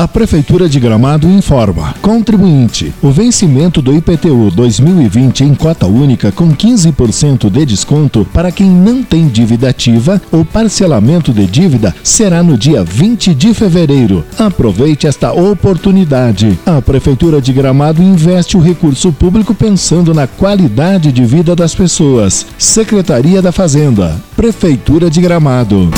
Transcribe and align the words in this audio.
A 0.00 0.08
Prefeitura 0.08 0.66
de 0.66 0.80
Gramado 0.80 1.28
informa. 1.28 1.94
Contribuinte, 2.00 2.90
o 3.02 3.10
vencimento 3.10 3.82
do 3.82 3.94
IPTU 3.94 4.50
2020 4.50 5.44
em 5.44 5.54
cota 5.54 5.86
única 5.86 6.32
com 6.32 6.54
15% 6.54 7.50
de 7.50 7.66
desconto 7.66 8.26
para 8.32 8.50
quem 8.50 8.70
não 8.70 9.02
tem 9.02 9.28
dívida 9.28 9.68
ativa 9.68 10.18
ou 10.32 10.42
parcelamento 10.42 11.34
de 11.34 11.44
dívida 11.44 11.94
será 12.02 12.42
no 12.42 12.56
dia 12.56 12.82
20 12.82 13.34
de 13.34 13.52
fevereiro. 13.52 14.24
Aproveite 14.38 15.06
esta 15.06 15.34
oportunidade. 15.34 16.58
A 16.64 16.80
Prefeitura 16.80 17.38
de 17.38 17.52
Gramado 17.52 18.02
investe 18.02 18.56
o 18.56 18.60
recurso 18.60 19.12
público 19.12 19.54
pensando 19.54 20.14
na 20.14 20.26
qualidade 20.26 21.12
de 21.12 21.26
vida 21.26 21.54
das 21.54 21.74
pessoas. 21.74 22.46
Secretaria 22.56 23.42
da 23.42 23.52
Fazenda. 23.52 24.18
Prefeitura 24.34 25.10
de 25.10 25.20
Gramado. 25.20 25.90